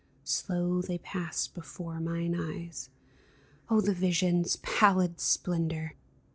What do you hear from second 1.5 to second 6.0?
before mine eyes. Oh, the vision's pallid splendor